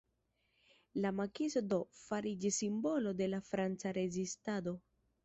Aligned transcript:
La 1.01 1.11
Makiso 1.17 1.61
do, 1.73 1.77
fariĝis 2.05 2.57
simbolo 2.63 3.13
de 3.21 3.29
la 3.35 3.43
Franca 3.51 3.93
rezistado. 3.99 4.75